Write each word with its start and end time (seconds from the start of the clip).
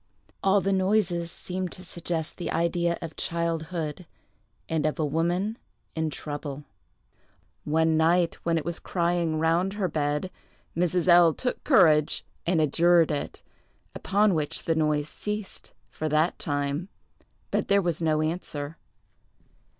All 0.41 0.61
the 0.61 0.73
noises 0.73 1.29
seemed 1.31 1.71
to 1.73 1.83
suggest 1.85 2.37
the 2.37 2.49
idea 2.51 2.97
of 3.03 3.15
childhood, 3.15 4.07
and 4.67 4.87
of 4.87 4.97
a 4.97 5.05
woman 5.05 5.59
in 5.95 6.09
trouble. 6.09 6.63
One 7.65 7.97
night, 7.97 8.39
when 8.41 8.57
it 8.57 8.65
was 8.65 8.79
crying 8.79 9.37
round 9.37 9.73
her 9.73 9.87
bed, 9.87 10.31
Mrs. 10.75 11.07
L—— 11.07 11.35
took 11.35 11.63
courage 11.63 12.25
and 12.47 12.59
adjured 12.59 13.11
it; 13.11 13.43
upon 13.93 14.33
which 14.33 14.63
the 14.63 14.73
noise 14.73 15.07
ceased, 15.07 15.71
for 15.91 16.09
that 16.09 16.39
time, 16.39 16.89
but 17.51 17.67
there 17.67 17.79
was 17.79 18.01
no 18.01 18.23
answer. 18.23 18.77